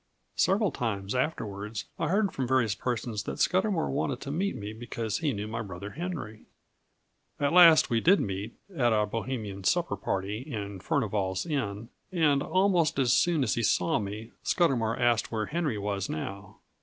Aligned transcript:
Several 0.35 0.71
times 0.71 1.13
afterwards 1.13 1.85
I 1.99 2.07
heard 2.07 2.31
from 2.31 2.47
various 2.47 2.73
persons 2.73 3.21
that 3.25 3.37
Scudamour 3.37 3.87
wanted 3.91 4.19
to 4.21 4.31
meet 4.31 4.55
me 4.55 4.73
because 4.73 5.19
he 5.19 5.31
knew 5.31 5.45
my 5.47 5.61
brother 5.61 5.91
Henry. 5.91 6.47
At 7.39 7.53
last 7.53 7.91
we 7.91 7.99
did 8.01 8.19
meet, 8.19 8.55
at 8.75 8.93
a 8.93 9.05
Bohemian 9.05 9.63
supper 9.63 9.95
party 9.95 10.39
in 10.39 10.79
Furnival's 10.79 11.45
Inn; 11.45 11.89
and, 12.11 12.41
almost 12.41 12.97
as 12.97 13.13
soon 13.13 13.43
as 13.43 13.53
he 13.53 13.61
saw 13.61 13.99
me, 13.99 14.31
Scudamour 14.43 14.97
asked 14.99 15.31
where 15.31 15.45
Henry 15.45 15.77
was 15.77 16.09
now. 16.09 16.57